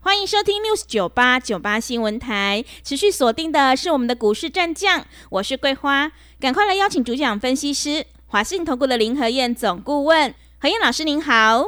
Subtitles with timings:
[0.00, 11.64] 欢迎收听 News 九八九八新闻台，持续锁定的是我们的股市战将，我是桂花，赶快来邀请主讲分析师华信投顾的林和燕总顾问，何燕老师您好，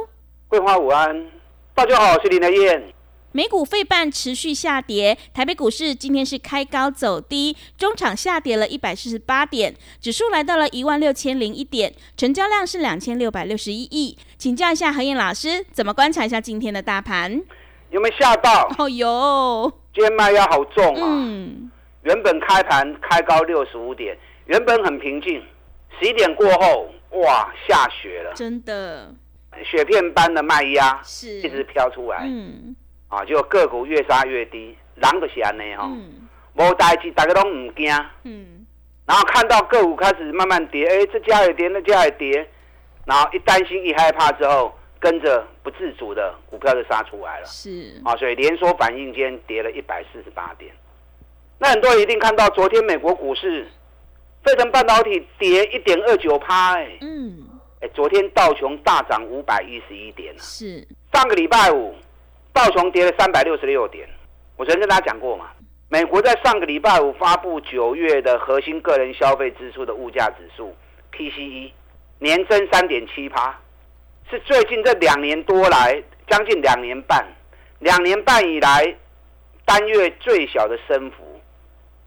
[0.47, 1.29] 桂花午安，
[1.75, 2.93] 大家好，我是林和燕。
[3.33, 17.41] 美股费半持续下跌，台北股市今天是开高走低，中场下跌了一百四十八点，指数来到了一万六千零一点，成交量是两千六百六十一亿，请教一下何燕老师，怎么观察一下今天的大盘？
[17.91, 18.69] 有没有吓到？
[18.77, 21.01] 哦有，今天卖压好重啊！
[21.03, 21.69] 嗯，
[22.03, 25.43] 原本开盘开高六十五点，原本很平静，
[25.99, 29.13] 十一点过后，哇，下雪了，真的，
[29.65, 31.27] 雪片般的卖压是。
[31.41, 32.73] 一直飘出来，嗯，
[33.09, 35.91] 啊，就个股越杀越低，人都是安尼哈，
[36.55, 38.65] 无代志，大家都唔惊，嗯，
[39.05, 42.49] 然后看到个股开始慢慢跌，哎，这家也跌，那家也跌，
[43.05, 44.73] 然后一担心一害怕之后。
[45.01, 50.71] 跟着不自主的股票就杀出来了，是啊，所以连锁反应间跌了一百四十八点。
[51.57, 53.65] 那很多人一定看到昨天美国股市，
[54.45, 57.39] 费城半导体跌一点二九趴，哎，嗯，
[57.81, 61.95] 哎，昨天道琼大涨五百一十一点是上个礼拜五
[62.53, 64.07] 道琼跌了三百六十六点。
[64.55, 65.47] 我曾经跟大家讲过嘛，
[65.89, 70.75] 美国在上个礼拜五发布九月的核心个人消费支出的物价指数
[71.11, 71.71] PCE
[72.19, 73.59] 年增三点七趴。
[74.31, 77.21] 是最近这两年多来，将近两年半，
[77.79, 78.95] 两年半以来
[79.65, 81.41] 单月最小的升幅，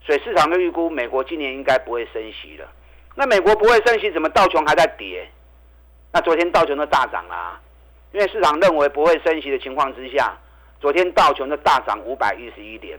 [0.03, 2.67] 所以市场的预估，美国今年应该不会升息了。
[3.13, 5.29] 那美国不会升息，怎么道琼还在跌？
[6.11, 7.61] 那昨天道琼都大涨啦，
[8.11, 10.35] 因为市场认为不会升息的情况之下，
[10.81, 12.97] 昨天道琼的大涨五百一十一点，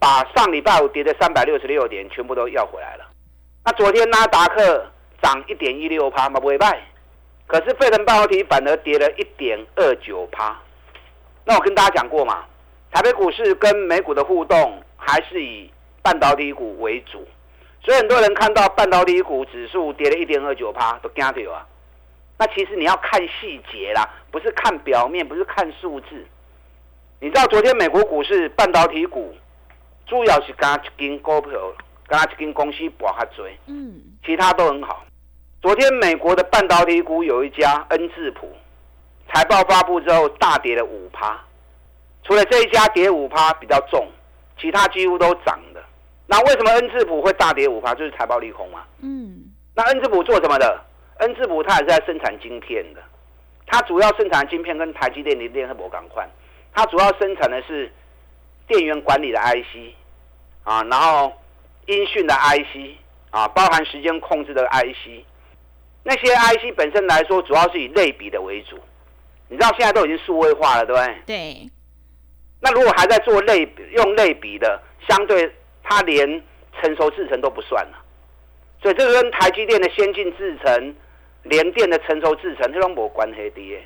[0.00, 3.04] 把上礼拜五跌的三百六十六点全部都要回来了。
[3.64, 4.90] 那昨天纳达克
[5.22, 6.82] 涨一点一六趴嘛，不会败。
[7.52, 10.58] 可是费城半导体反而跌了一点二九趴，
[11.44, 12.46] 那我跟大家讲过嘛，
[12.90, 15.70] 台北股市跟美股的互动还是以
[16.00, 17.28] 半导体股为主，
[17.84, 21.66] 所以很多人看到半导体股指数跌了一点二九趴都惊掉啊。
[22.38, 26.26] 那其实你要看细节啦，不是看表面，不是看数字。
[27.20, 29.36] 你知道昨天美国股市半导体股
[30.06, 31.50] 主要是加一根股票，
[32.08, 35.04] 加一根公司博较多，嗯，其他都很好。
[35.62, 38.52] 昨天美国的半导体股有一家恩智浦，
[39.32, 41.40] 财报发布之后大跌了五趴，
[42.24, 44.04] 除了这一家跌五趴比较重，
[44.58, 45.80] 其他几乎都涨的。
[46.26, 47.94] 那为什么恩智浦会大跌五趴？
[47.94, 48.82] 就是财报利空嘛。
[49.02, 49.52] 嗯。
[49.76, 50.84] 那恩智浦做什么的？
[51.18, 53.00] 恩智浦它也是在生产晶片的，
[53.64, 56.28] 它主要生产晶片跟台积电的联合博港快，
[56.74, 57.88] 它主要生产的是
[58.66, 59.94] 电源管理的 IC
[60.64, 61.32] 啊，然后
[61.86, 62.98] 音讯的 IC
[63.30, 65.24] 啊，包含时间控制的 IC。
[66.04, 68.76] 那些 IC 本身来说，主要是以类比的为主。
[69.48, 71.16] 你知道现在都已经数位化了，对不对？
[71.26, 71.70] 对。
[72.60, 75.48] 那如果还在做类用类比的，相对
[75.82, 76.42] 它连
[76.80, 77.98] 成熟制程都不算了。
[78.80, 80.94] 所以这个跟台积电的先进制程、
[81.42, 83.80] 联电的成熟制程，这种没关系的。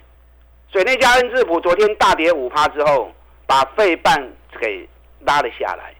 [0.70, 3.12] 所以那家恩智浦昨天大跌五趴之后，
[3.46, 4.16] 把费半
[4.60, 4.88] 给
[5.20, 5.94] 拉了下来。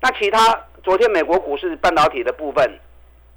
[0.00, 2.80] 那其他昨天美国股市半导体的部分。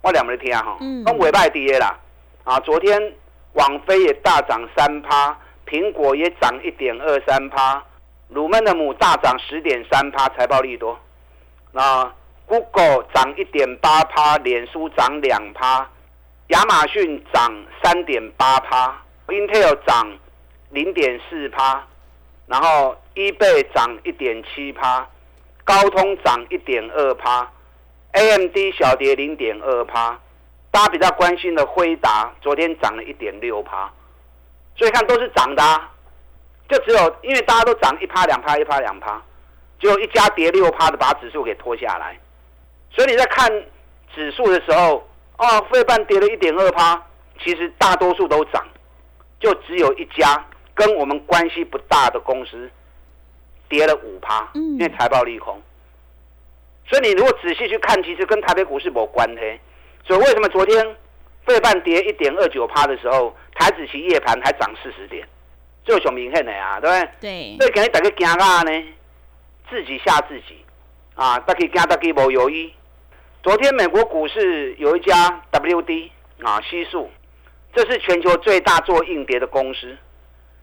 [0.02, 1.98] 我两没听哈，跟尾拜跌啦，
[2.46, 3.14] 啊，昨天
[3.54, 7.84] 网飞也大涨三趴，苹果也涨一点二三趴，
[8.30, 10.98] 鲁曼的母大涨十点三趴，财报利多。
[11.72, 12.10] 那
[12.46, 15.88] Google 涨一点八趴，脸书涨两趴，
[16.48, 20.18] 亚马逊涨三点八趴，Intel 涨
[20.70, 21.86] 零点四趴，
[22.48, 25.06] 然后 eBay 涨一点七趴，
[25.66, 27.52] 高通涨一点二趴。
[28.12, 30.20] A M D 小跌零点二趴，
[30.72, 33.92] 大家比较关心的辉达昨天涨了一点六趴，
[34.76, 35.92] 所以看都是涨的，啊。
[36.68, 39.20] 就只有因为大家都涨一趴两趴一趴两趴，
[39.80, 42.20] 只有一家跌六趴的把指数给拖下来，
[42.92, 43.52] 所以你在看
[44.14, 45.04] 指数的时候，
[45.40, 47.02] 哦，费半跌了一点二趴，
[47.44, 48.64] 其实大多数都涨，
[49.40, 50.46] 就只有一家
[50.76, 52.70] 跟我们关系不大的公司
[53.68, 55.60] 跌了五趴，因为财报利空。
[56.90, 59.60] 所以你如果仔细去看，其实跟台北股市没关系。
[60.06, 60.96] 所以为什么昨天
[61.46, 65.28] 费半跌一点二九趴的时候，台子期夜盘还涨四十点，
[65.86, 67.10] 就很明显的啊，对不对？
[67.22, 67.58] 对。
[67.60, 68.94] 所以肯定大家惊啊呢，
[69.70, 70.66] 自己吓自己
[71.14, 72.72] 啊，大家惊大家无犹豫。
[73.44, 76.10] 昨天美国股市有一家 WD
[76.42, 77.10] 啊，西数，
[77.74, 79.96] 这是全球最大做硬碟的公司，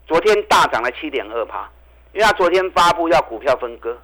[0.06, 1.70] 昨天大涨了七点二趴，
[2.12, 3.96] 因为它昨天发布要股票分割，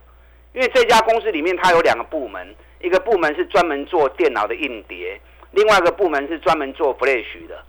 [0.53, 5.19] 因为这家公司里面它有两个部门，一个部门是专门做电脑的硬碟，
[5.53, 7.63] 另外一个部门是专门做 Flash 的，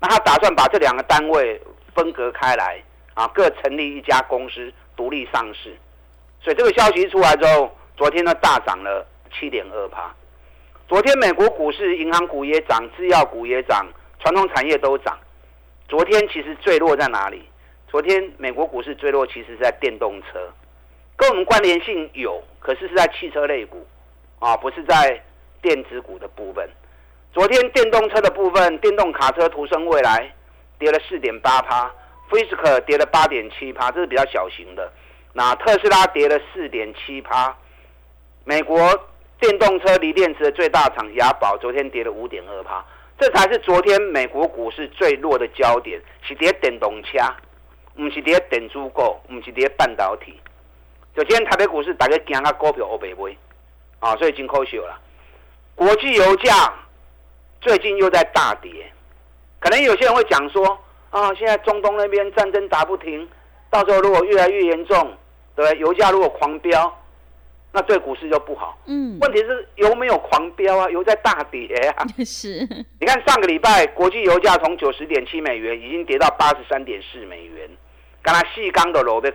[0.00, 1.60] 那他打算把这两个单位
[1.94, 2.82] 分隔开来，
[3.14, 5.76] 啊，各成立一家公司独立上市，
[6.40, 10.12] 所以这个消息一出来之后，昨天呢大涨了七点二趴。
[10.88, 13.86] 昨天美国股市，银行股也涨，制药股也涨，
[14.20, 15.18] 传统产业都涨。
[15.88, 17.48] 昨天其实坠落在哪里？
[17.88, 20.52] 昨天美国股市坠落，其实是在电动车，
[21.16, 23.86] 跟我们关联性有，可是是在汽车类股，
[24.38, 25.20] 啊，不是在
[25.62, 26.68] 电子股的部分。
[27.32, 30.32] 昨天电动车的部分，电动卡车途生未来
[30.78, 31.90] 跌了四点八趴
[32.28, 34.92] f i s k 跌了八点七趴，这是比较小型的。
[35.32, 37.56] 那特斯拉跌了四点七趴，
[38.44, 38.78] 美国。
[39.38, 42.82] 电动车锂电池的最大厂雅宝昨天跌了五点二趴，
[43.18, 47.18] 这才是昨天美国股市最弱的焦点，是跌电动车，
[47.94, 50.40] 不是跌电子股，不是跌半导体。
[51.16, 53.34] 就今天台北股市大家惊啊，股票欧北买，
[54.00, 55.00] 啊，所以已经可惜了。
[55.74, 56.70] 国际油价
[57.62, 58.70] 最近又在大跌，
[59.58, 60.78] 可能有些人会讲说，
[61.08, 63.26] 啊，现在中东那边战争打不停，
[63.70, 65.10] 到时候如果越来越严重，
[65.54, 66.94] 对油价如果狂飙。
[67.72, 68.78] 那对股市就不好。
[68.86, 72.06] 嗯，问题是油没有狂飙啊，油在大跌啊。
[72.24, 72.66] 是。
[72.98, 77.68] 你看上个礼拜国际油价从九十点七美元已经跌到八十三点四美元，
[78.22, 79.30] 刚才细钢的楼被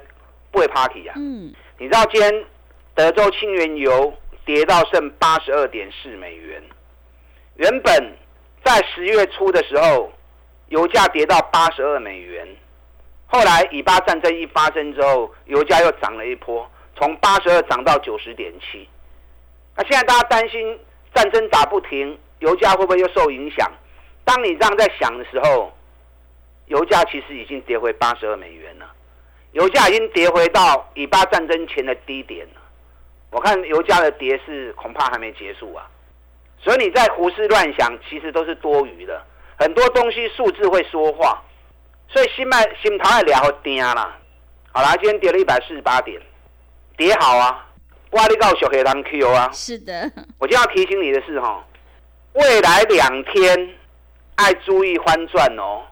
[0.49, 1.13] 不会 party 啊。
[1.17, 1.53] 嗯。
[1.81, 2.45] 你知道今天
[2.93, 4.13] 德州清原油
[4.45, 6.61] 跌到剩八十二点四美元，
[7.55, 8.15] 原本
[8.63, 10.13] 在十月初的时候
[10.67, 12.47] 油价跌到八十二美元，
[13.25, 16.69] 后来以巴战争一发生之后，油价又涨了一波。
[16.95, 18.87] 从八十二涨到九十点七，
[19.75, 20.79] 那现在大家担心
[21.15, 23.67] 战争打不停，油价会不会又受影响？
[24.23, 25.73] 当你这样在想的时候，
[26.67, 28.85] 油价其实已经跌回八十二美元了，
[29.51, 32.61] 油价已经跌回到以巴战争前的低点了。
[33.29, 35.87] 我看油价的跌势恐怕还没结束啊，
[36.61, 39.21] 所以你在胡思乱想，其实都是多余的。
[39.57, 41.41] 很多东西数字会说话，
[42.07, 44.17] 所以心脉心头也聊跌啦。
[44.71, 46.21] 好啦，今天跌了一百四十八点。
[46.97, 47.67] 跌好啊！
[48.11, 49.49] 哇，你告小黑狼 Q 啊！
[49.53, 51.65] 是的，我就要提醒你的是哈，
[52.33, 53.69] 未来两天
[54.35, 55.83] 爱注意翻转哦。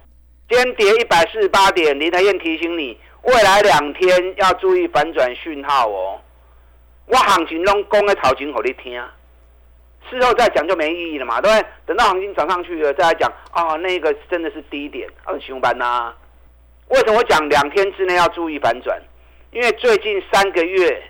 [0.50, 6.20] 今天跌一百四十八点，林台燕提醒你，未来两天要注意反转讯号哦。
[7.06, 8.94] 我行情中讲的头前给你听，
[10.10, 11.68] 事后再讲就没意义了嘛，对不对？
[11.88, 16.14] 等到行情涨上去了再来讲啊，那个真的是低点，啊，熊班呐。
[16.88, 19.02] 为什么我讲两天之内要注意反转？
[19.52, 21.04] 因为最近三个月，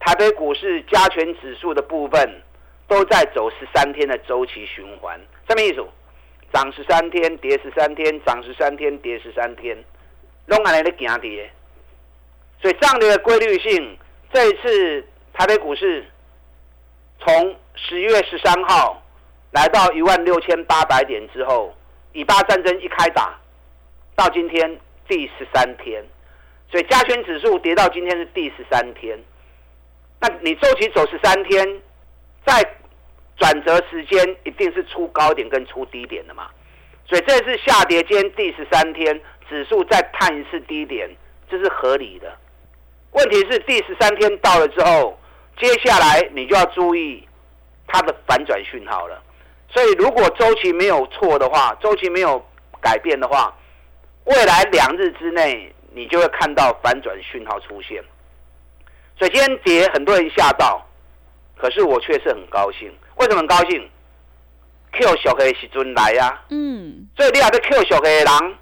[0.00, 2.42] 台北股市加权指数的部分
[2.88, 5.84] 都在走十三天的周期循环，什么意思？
[6.52, 9.76] 涨十三天，跌十三天，涨十三天，跌十三天，
[10.46, 11.50] 拢安尼咧行跌。
[12.60, 13.98] 所以这样的规律性，
[14.32, 16.04] 这一次台北股市
[17.20, 19.02] 从十月十三号
[19.50, 21.74] 来到一万六千八百点之后，
[22.12, 23.38] 以巴战争一开打，
[24.14, 24.78] 到今天
[25.08, 26.04] 第十三天。
[26.70, 29.18] 所以加权指数跌到今天是第十三天，
[30.20, 31.82] 那你周期走十三天，
[32.46, 32.62] 在
[33.36, 36.48] 转折时间一定是出高点跟出低点的嘛？
[37.06, 41.08] 所以这是下跌间第十三天，指数再探一次低点，
[41.50, 42.32] 这是合理的。
[43.12, 45.18] 问题是第十三天到了之后，
[45.58, 47.26] 接下来你就要注意
[47.86, 49.22] 它的反转讯号了。
[49.68, 52.44] 所以如果周期没有错的话，周期没有
[52.80, 53.54] 改变的话，
[54.24, 55.72] 未来两日之内。
[55.94, 58.02] 你就会看到反转讯号出现，
[59.18, 60.82] 所以今天跌很多人吓到，
[61.54, 62.90] 可是我却是很高兴。
[63.16, 63.90] 为什么很高兴
[64.92, 68.56] ？Q 小黑时阵来啊，嗯，所以你要在 Q 小黑的人，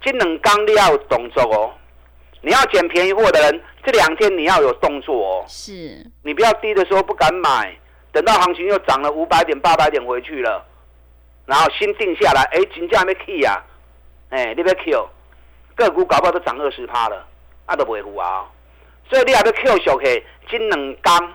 [0.00, 1.72] 这两天你要有动作哦。
[2.40, 5.44] 你要捡便宜货的人，这两天你要有动作哦。
[5.48, 7.74] 是，你不要低的时候不敢买，
[8.12, 10.62] 等到行情又涨了五百点、八百点回去了，
[11.46, 13.64] 然后心定下来，哎，金价没 K 啊，
[14.30, 15.08] 哎，你别 Q。
[15.74, 17.26] 个股搞不好都涨二十趴了，
[17.66, 18.46] 啊都不会糊啊！
[19.10, 21.32] 所以你也要 Q 小 K 金能刚，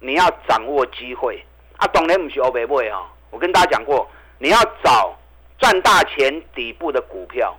[0.00, 1.42] 你要掌握机会
[1.78, 1.86] 啊！
[1.86, 3.11] 当然不是欧白买啊！
[3.32, 4.08] 我跟大家讲过，
[4.38, 5.18] 你要找
[5.58, 7.56] 赚大钱底部的股票。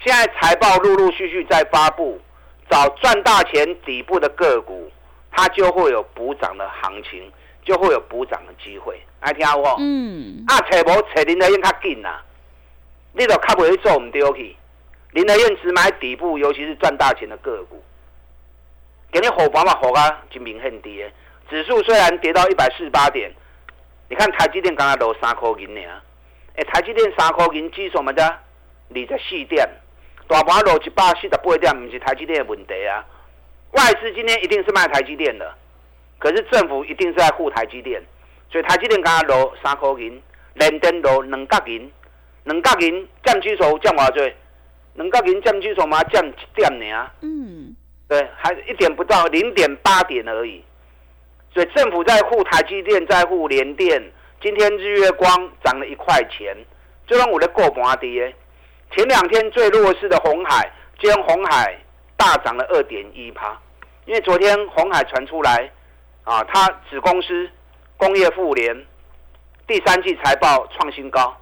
[0.00, 2.18] 现在财报陆陆续续在发布，
[2.68, 4.90] 找赚大钱底部的个股，
[5.30, 7.30] 它就会有补涨的行情，
[7.62, 9.00] 就会有补涨的机会。
[9.20, 9.76] 爱听我？
[9.78, 10.42] 嗯。
[10.48, 12.20] 啊，找无找林德燕较紧呐，
[13.12, 14.56] 你都较不会做唔丢去。
[15.12, 17.84] 林德燕只买底部，尤其是赚大钱的个股。
[19.12, 21.12] 给你火房嘛，火啊，就明显跌。
[21.50, 23.30] 指数虽然跌到一百四十八点，
[24.12, 25.80] 你看台积电刚刚落三块银呢，
[26.54, 29.66] 哎，台积电三块银指数嘛的二十四点，
[30.28, 33.02] 大盘落一百四十八点，不是台积电的问题啊。
[33.70, 35.50] 外资今天一定是卖台积电的，
[36.18, 38.02] 可是政府一定是在护台积电，
[38.50, 40.22] 所以台积电刚刚落三块银，
[40.56, 41.90] 连登落两角银，
[42.44, 44.34] 两角银占指数占偌济？
[44.92, 47.10] 两角银占指数嘛占一点呢？
[47.22, 47.74] 嗯，
[48.06, 50.62] 对，还一点不到，零点八点而已。
[51.52, 54.02] 所以政府在护台积电，在护联电。
[54.40, 55.28] 今天日月光
[55.62, 56.56] 涨了一块钱，
[57.06, 58.34] 就让我的过盘跌。
[58.90, 61.78] 前两天最弱势的红海，今天红海
[62.16, 63.56] 大涨了二点一趴。
[64.06, 65.70] 因为昨天红海传出来，
[66.24, 67.48] 啊，它子公司
[67.96, 68.86] 工业富联
[69.66, 71.36] 第三季财报创新高，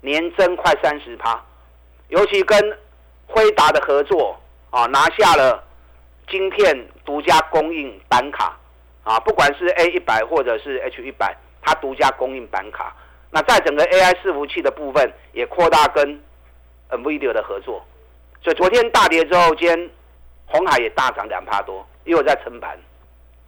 [0.00, 1.42] 年增快三十趴。
[2.08, 2.78] 尤其跟
[3.26, 4.38] 辉达的合作，
[4.70, 5.64] 啊，拿下了
[6.28, 8.58] 晶片独家供应板卡。
[9.04, 12.96] 啊，不管是 A 一百或者是 H 一百，它独家供应板卡。
[13.30, 16.22] 那在整个 AI 伺服器的部分，也扩大跟
[16.90, 17.82] NVIDIA 的合作。
[18.42, 19.90] 所以昨天大跌之后，今天
[20.46, 22.78] 红海也大涨两帕多，因为在撑盘。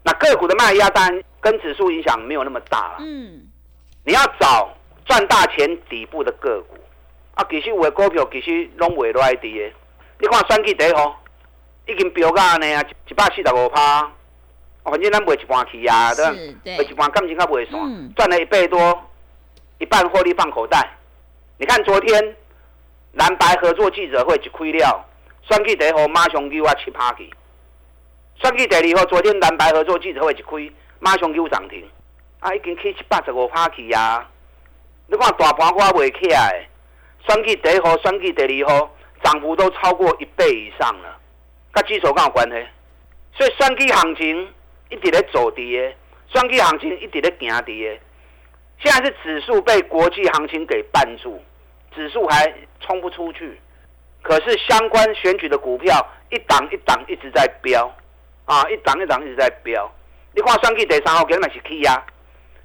[0.03, 2.97] 那个股的卖压单跟指数影响没有那么大了。
[3.01, 3.43] 嗯，
[4.05, 4.69] 你要找
[5.05, 6.77] 赚大钱底部的个股
[7.35, 9.73] 啊，其实有的股票其实拢未来跌。
[10.19, 11.23] 你看选举第一号
[11.87, 14.11] 已经飙到安尼啊，一百四十五趴。
[14.85, 16.33] 反正咱卖一半去啊，对吧？
[16.65, 19.03] 卖一半感情较袂算，赚了一倍多，
[19.79, 20.79] 一半获利放口袋。
[21.57, 22.37] 你看昨天
[23.13, 25.05] 蓝白合作记者会一开了，
[25.49, 27.33] 选举第一号马上给我七趴去。
[28.43, 31.83] 选举第二号，昨天蓝白合作记者会一开，马上给我涨停，
[32.41, 34.29] 啊，已经去七八十五趴去啊！
[35.07, 36.69] 你看大盘我袂起来，
[37.27, 38.91] 选举第一号、选举第二号，
[39.23, 41.17] 涨幅都超过一倍以上了，
[41.73, 42.67] 跟指数有关系。
[43.39, 44.49] 所以选举行情。
[44.95, 45.97] 一直在走跌，
[46.33, 48.01] 双基行情一直在行跌。
[48.79, 51.43] 现在是指数被国际行情给绊住，
[51.93, 53.61] 指数还冲不出去。
[54.23, 57.93] 可是相关选举的股票一档一档一直在飙，
[58.45, 59.91] 啊，一档一档一直在飙。
[60.33, 62.01] 你看双基第三号给你们是 K 呀，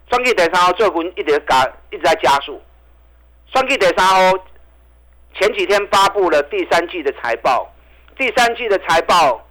[0.10, 2.62] 双基第三号最近一直加一直在加速。
[3.52, 4.38] 双基第三号
[5.34, 7.74] 前几天发布了第三季的财报，
[8.16, 9.44] 第三季的财报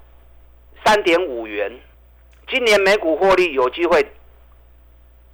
[0.85, 1.73] 三点五元。
[2.50, 4.05] 今年每股获利有机会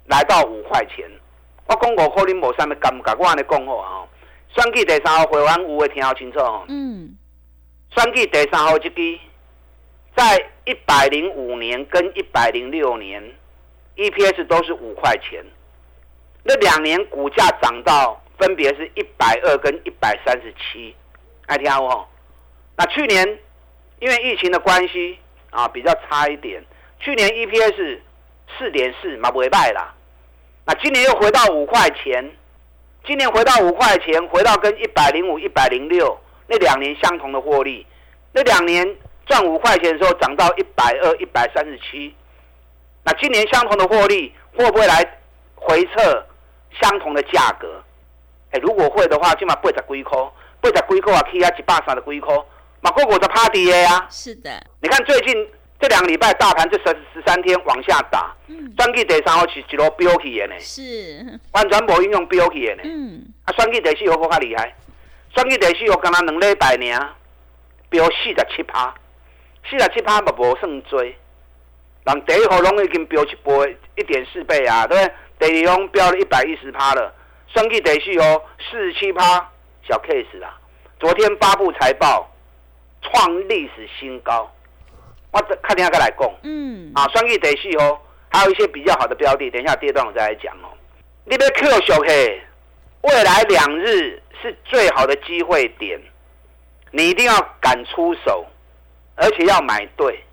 [0.07, 1.09] 来到五块钱。
[1.67, 4.07] 我讲过可能无啥物感觉，我安尼讲好啊。
[4.49, 6.65] 选举第三号会员有会听好清楚哦。
[6.67, 7.15] 嗯。
[7.89, 9.17] 选举第三号这支，
[10.15, 13.23] 在一百零五年跟一百零六年
[13.95, 15.43] ，EPS 都是五块钱。
[16.43, 20.93] 那两年股价涨到分别是一百二跟一百三十七，
[21.47, 22.05] 爱听好哦。
[22.75, 23.39] 那去年
[23.99, 25.17] 因为疫情的关系
[25.49, 26.61] 啊，比较差一点。
[26.99, 27.99] 去年 EPS
[28.57, 29.93] 四点四嘛不会败啦，
[30.65, 32.31] 那今年又回到五块钱，
[33.05, 37.85] 今年回到五块钱，回到跟一百零五、一百零六那两年相同的获利，
[38.31, 42.15] 那两年赚五块钱的时候涨到一百二、一百三十七，
[43.03, 45.03] 那今年相同的获利会不会来
[45.55, 46.25] 回测
[46.81, 47.83] 相同的价格？
[48.51, 50.17] 哎，如果会的话，起码八十几块，
[50.61, 52.35] 八十几块啊，起啊一百三十几块，
[52.81, 54.07] 嘛个个都趴跌呀。
[54.09, 55.47] 是的，你看最近。
[55.79, 58.33] 这两个礼拜大盘这十十三天往下打，
[58.77, 62.81] 双季第三号是一路飙起的呢，是完全无应用飙起的呢。
[62.85, 64.73] 嗯，啊，双季第四号更加厉害，
[65.35, 67.15] 双季第四号刚刚两礼拜呢，
[67.89, 68.95] 飙四十七趴，
[69.69, 75.03] 四十七趴嘛无算多，人第一号拢已经飙一倍，一点四倍啊，对不
[75.39, 75.51] 对？
[75.51, 77.13] 第二号飙了一百一十趴了，
[77.53, 78.41] 双季第四号
[78.71, 79.51] 四十七趴，
[79.87, 80.57] 小 case 啦。
[80.99, 82.31] 昨天发布财报，
[83.01, 84.49] 创历史新高。
[85.35, 87.99] 我看天下再来讲，嗯，啊，双亿第四哦，
[88.29, 90.71] 还有一些比较好的标的，等一下第二段我再来讲哦。
[91.25, 92.41] 你别 Q 小黑，
[93.01, 95.99] 未来两日是最好的机会点，
[96.91, 98.45] 你一定要敢出手，
[99.15, 100.23] 而且要买对，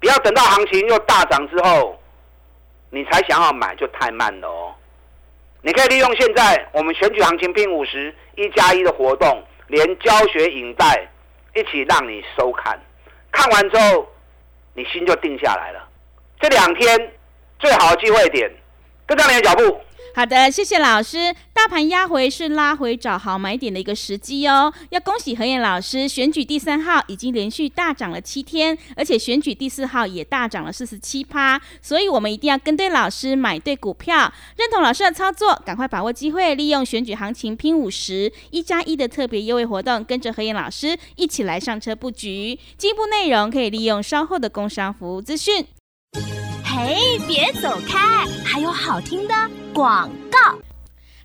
[0.00, 1.96] 不要等到行情又大涨之后，
[2.90, 4.74] 你才想要买就太慢了哦。
[5.60, 11.08] 你可以利用现在我们选举行情拼五十一加一的活动，连教学影带
[11.54, 12.76] 一起让你收看，
[13.30, 14.08] 看完之后。
[14.74, 15.88] 你心就定下来了。
[16.40, 17.12] 这两天
[17.58, 18.50] 最好的机会点，
[19.06, 19.80] 跟上你的脚步。
[20.14, 21.34] 好的，谢谢老师。
[21.54, 24.70] 大盘压回是拉回找好买点的一个时机哦。
[24.90, 31.58] 要恭喜何燕老师，选举第三号已经连续大涨了七天，而且选举第四号也大涨了四十七趴。
[31.80, 42.58] 所以我们一定要跟对老师，买对股票，认同老师的操作，赶快把握机会，利用选举行情拼五十一加一的特别优惠活动，跟着何燕老师一起来上车布局。
[42.76, 45.64] 进一步内容可以利用稍后的工商服务资讯。
[46.74, 49.34] 嘿，别走开，还有好听的
[49.74, 50.56] 广告。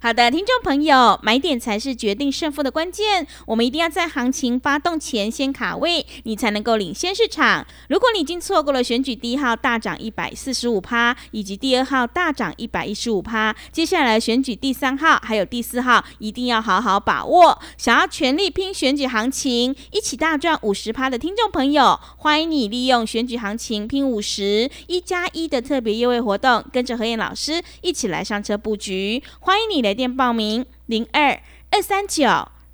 [0.07, 3.27] 好的，听众朋友，买点才是决定胜负的关键。
[3.45, 7.67] 我们一定要在行情发动前先卡位，你才能够领先市场。
[7.89, 17.59] 如果你已经错过了选举第一号大涨一百四十五趴，以及第二号大涨一百一十五趴，接下来选举第三号还有第四号，一定要好好把握。
[17.77, 29.21] 想要全力拼选举行情，一起大赚五十趴的听众朋友，欢迎你利用选举行情拼五十一加一的特别优惠活动，跟着何燕老师一起来上车布局。
[29.41, 29.87] 欢迎你。
[29.87, 32.27] 来电报名零二二三九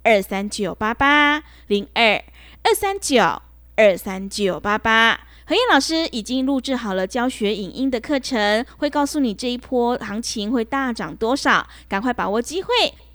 [0.03, 2.21] 二三九八八零二
[2.63, 3.41] 二三九
[3.77, 5.21] 二三九八八。
[5.45, 12.69] 何燕老师已经录制好了教学影音的课程，会告诉你这一波行情会大涨多少，赶快把握机会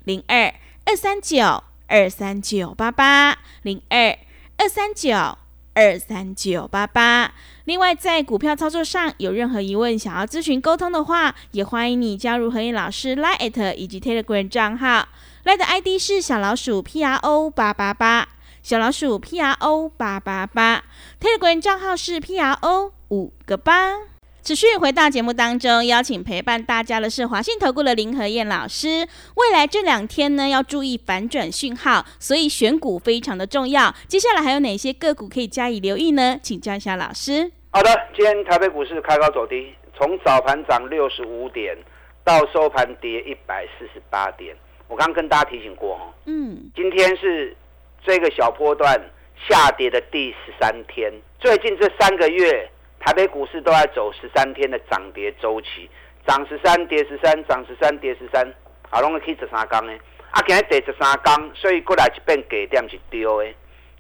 [0.05, 0.55] 零二
[0.87, 4.17] 二三九二三九八八零二
[4.57, 5.37] 二三九。
[5.79, 7.33] 二三九八八。
[7.67, 15.07] 另外，在股票操作上有任何疑问，想要咨询沟通的话，也欢迎你加入何燕老师 Line 以及 Telegram 账号。
[15.45, 18.27] Line 的 ID 是小老鼠 P R O 八八八，
[18.61, 20.83] 小老鼠 P R O 八八八。
[21.21, 24.18] Telegram 账号是 P R O 五个八。
[24.49, 29.07] 持续回到节目当中，邀请陪伴大家的是华信投顾的林和燕老师。
[29.35, 33.95] 未来这两天呢，要注意反转讯号，所以选股非常的重要。
[34.07, 36.41] 接下来还有哪些个股可以加以留意呢？
[36.43, 37.53] 请教一下老师。
[37.73, 41.77] 好的，今天台北股市开高走低，从早盘涨六十五点
[42.25, 44.57] 到收盘跌一百四十八点。
[44.89, 47.55] 我刚刚跟大家提醒过哦，嗯，今天是
[48.03, 48.99] 这个小波段
[49.47, 52.71] 下跌的第十三天，最近这三个月。
[53.01, 55.89] 台北股市都在走十三天的涨跌周期，
[56.27, 58.47] 涨十三跌十三，涨十三跌十三，
[58.91, 59.93] 啊，拢可以十三缸呢。
[60.31, 63.49] 啊，今日跌十三缸，所以过来一遍给点是丢的。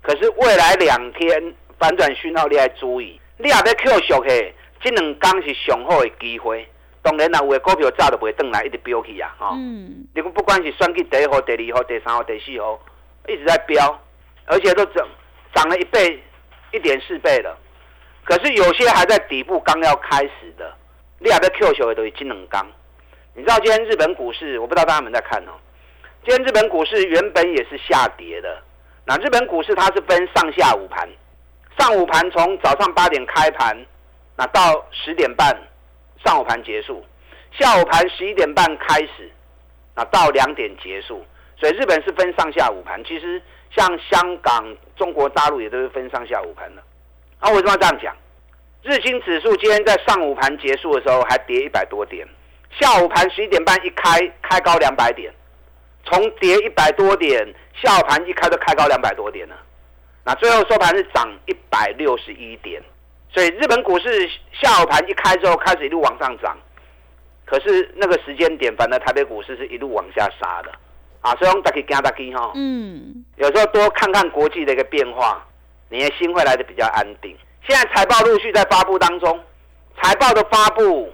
[0.02, 6.68] 可是未来两天反转讯号，你要注意，你也要 Q 熟嘿，这两天是上好的机会。
[7.00, 9.52] 当然啦，有的股票早就不会转来，一直飙起啊，哈。
[9.54, 10.06] 嗯。
[10.14, 12.78] 你不管是选去第一号、第二号、第三号、第四号，
[13.26, 13.98] 一直在飙，
[14.44, 15.08] 而且都涨
[15.54, 16.22] 涨了一倍、
[16.72, 17.56] 一点四倍了。
[18.28, 20.70] 可是有些还在底部刚要开始的，
[21.18, 22.66] 你还在 Q 球的都是金能钢。
[23.32, 25.52] 你知道今天日本股市，我不知道大家有没有在看哦。
[26.26, 28.62] 今天日本股市原本也是下跌的。
[29.06, 31.08] 那日本股市它是分上下午盘，
[31.78, 33.74] 上午盘从早上八点开盘，
[34.36, 35.56] 那到十点半
[36.22, 37.02] 上午盘结束，
[37.52, 39.32] 下午盘十一点半开始，
[39.94, 41.24] 那到两点结束。
[41.56, 43.02] 所以日本是分上下午盘。
[43.04, 43.40] 其实
[43.74, 46.82] 像香港、中国大陆也都是分上下午盘的。
[47.38, 48.14] 啊，为什么要这样讲？
[48.82, 52.26] 日经指数今天在上午盘结束的时候还跌一百多点，
[52.70, 55.32] 下午盘十一点半一开开高两百点，
[56.04, 59.56] 从跌一百多点，下午盘一开就开高两百多点了。
[60.24, 62.80] 那最后收盘是涨一百六十一点，
[63.32, 66.56] 所以日本股市下午盘一开之后开始一路往上涨，
[67.44, 70.70] 可是那个时间点，反正台北股市是一路往下杀的
[71.20, 71.34] 啊。
[71.36, 75.44] 所以我们大家加大机哈，嗯，有时候多看看国际的一个变化。
[75.88, 77.36] 你的心会来的比较安定。
[77.66, 79.38] 现在财报陆续在发布当中，
[80.00, 81.12] 财报的发布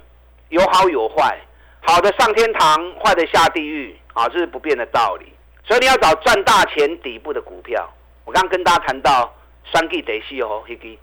[0.49, 1.39] 有好有坏，
[1.83, 5.33] 好的上天堂，坏的下地狱啊，这是不变的道理。
[5.67, 7.89] 所以你要找赚大钱底部的股票。
[8.25, 9.35] 我刚刚跟大家谈到
[9.65, 10.99] 双 G 得西哦，一支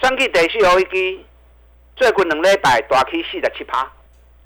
[0.00, 1.20] 双 G 得西哦，一支
[1.96, 3.90] 最近两礼拜大 K 四十七趴。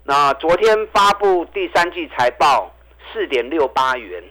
[0.04, 2.74] 那昨天发布第三季财报
[3.12, 4.22] 四点六八元，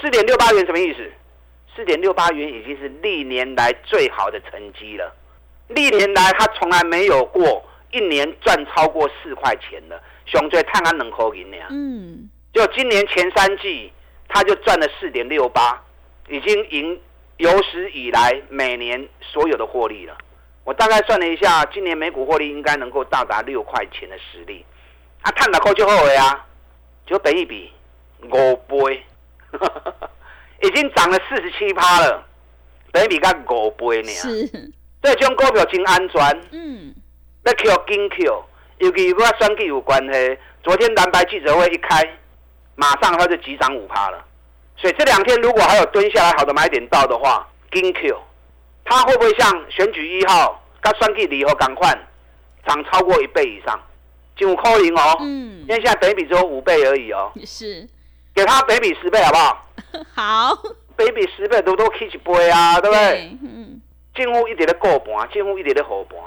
[0.00, 1.12] 四点六八元什么意思？
[1.74, 5.14] 四点六八元已经是历年来最好的成绩了。
[5.68, 10.00] 历年来，他从来没有过一年赚超过四块钱的。
[10.26, 11.66] 熊最探安能口赢呀。
[11.70, 12.28] 嗯。
[12.52, 13.92] 就今年前三季，
[14.28, 15.82] 他就赚了四点六八，
[16.28, 17.00] 已经赢
[17.38, 20.16] 有史以来每年所有的获利了。
[20.62, 24.64] 我大概算了一下，今年每股获利应该能够到达六块钱的实力。
[25.22, 26.46] 啊，探哪口就后悔啊，
[27.06, 27.72] 就等一笔
[28.22, 29.02] 五倍。
[30.62, 32.24] 已经涨了四十七趴了，
[32.92, 34.08] 等于比较五倍呢。
[34.08, 34.46] 是，
[35.02, 36.40] 这种股票真安全。
[36.52, 36.94] 嗯，
[37.44, 38.44] 要 Q 金 Q，
[38.78, 42.02] 尤其如果选举有关系，昨天蓝白记者会一开，
[42.76, 44.24] 马上它就急涨五趴了。
[44.76, 48.16] 所以这两天如果还有蹲下来好的买点到的话，金 Q，
[48.84, 51.90] 它会不会像选举一号跟选举以后赶快
[52.66, 53.78] 涨超过一倍以上？
[54.36, 55.16] 就五扣零哦。
[55.20, 57.30] 嗯，因为现在等比只有五倍而已哦。
[57.44, 57.86] 是。
[58.34, 59.66] 给他北比十倍好不好？
[60.14, 60.56] 好，
[60.96, 63.36] 北比十倍都都起一倍啊，对不对？
[63.42, 63.80] 嗯。
[64.14, 66.18] 近乎一点的过盘，政府一点的后盘。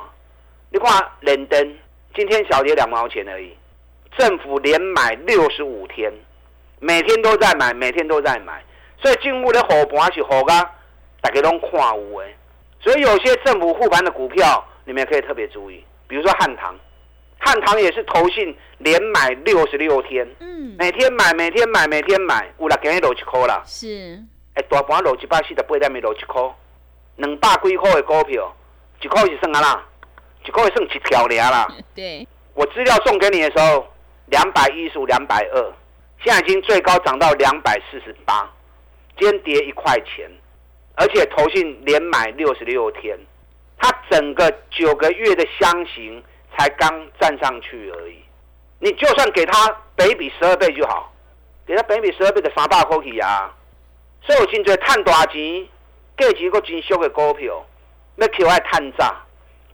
[0.69, 1.77] 你看，连登
[2.13, 3.55] 今天小跌两毛钱而已，
[4.17, 6.11] 政府连买六十五天，
[6.79, 8.61] 每天都在买，每天都在买，
[9.01, 10.69] 所以政府的后盘是好噶，
[11.21, 12.35] 大家拢看有诶。
[12.81, 16.77] 所以有些政府护盘的股票，你们也可以特别注意，比如说汉唐，
[17.39, 23.61] 汉唐也是投信连买六十六天，嗯，每天买，每天买，每天买，有啦，今日落一块啦。
[23.65, 24.21] 是，
[24.55, 26.41] 哎，大盘落一百四十八点，咪落一块，
[27.17, 28.55] 两百几块的股票，
[29.01, 29.85] 一块是算啊啦，
[30.45, 31.67] 一块算一条俩啦。
[31.95, 33.87] 对，我资料送给你的时候，
[34.27, 35.73] 两百一十五、两百二，
[36.23, 38.49] 现在已经最高涨到两百四十八，
[39.17, 40.29] 今天跌一块钱，
[40.95, 43.17] 而且投信连买六十六天，
[43.77, 46.23] 它整个九个月的箱型
[46.57, 48.23] 才刚站上去而已。
[48.79, 51.13] 你就算给他北比十二倍就好，
[51.65, 53.53] 给他北比十二倍的三百块去啊！
[54.23, 55.67] 所以有真侪赚大钱，
[56.17, 57.65] 价钱个真俗的股票，
[58.17, 59.15] 要求爱探炸，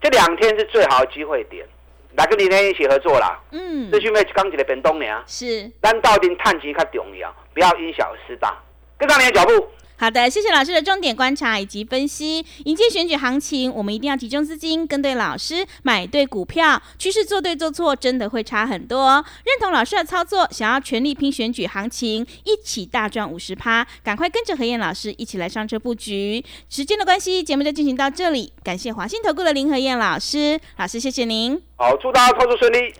[0.00, 1.66] 这两天是最好的机会点。
[2.16, 5.68] 来跟你天一起合作啦，嗯，这是因为刚一个变动呢，是。
[5.82, 8.56] 咱到底探钱较重要，不要因小失大，
[8.96, 9.68] 跟上你的脚步。
[10.04, 12.44] 好的，谢谢老师的重点观察以及分析。
[12.66, 16.78] 迎接选举行情，我们一定要集中资金，跟对老师，买对股票。
[16.98, 19.24] 趋势做对做错，真的会差很多哦。
[19.46, 26.44] 认同老师的操作，想要全力拼选举行情，一起大赚五十趴，赶快跟着何燕老师一起来上车布局。
[26.68, 28.52] 时间的关系，节目就进行到这里。
[28.62, 31.58] 感谢华信投顾的林何燕老师，老师谢谢您。
[31.76, 32.94] 好，祝大家操作顺利。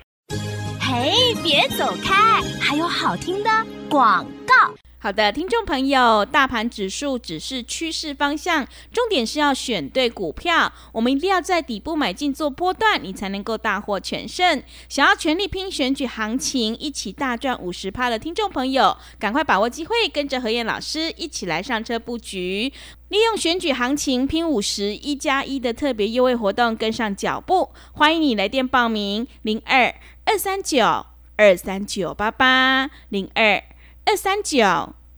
[0.80, 1.12] 嘿，
[1.42, 3.50] 别走开，还有好听的
[3.90, 4.74] 广告。
[5.04, 10.72] 好的，听众朋友，大盘指数只是趋势方向，重点是要选对股票。
[10.92, 14.62] 我们一定要在底部买进做波段，你才能够大获全胜。
[14.88, 22.72] 想要全力拼选举行情，一起大赚五十趴的听众朋友，赶快把握机会，跟着何燕老师一起来上车布局，
[23.10, 27.68] 利用选举行情拼五十一加一的特别优惠活动，跟上脚步。
[27.92, 31.04] 欢迎你来电报名：零二二三九
[31.36, 33.62] 二三九八八零二。
[34.06, 34.64] 二三九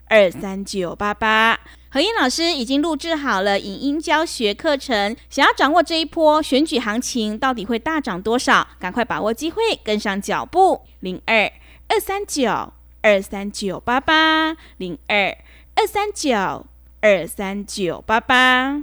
[0.09, 1.59] 二三九八八，
[1.91, 5.17] 何燕老师已经录制好了影音教学课程。
[5.29, 10.83] 想要掌握这一波选举行情到底会大涨多少，赶快把握机会，跟上脚步。
[11.01, 11.51] 零二
[11.89, 12.73] 二三九
[13.03, 15.37] 二三九八八，零二
[15.75, 16.67] 二三九
[17.01, 18.83] 二三九八八。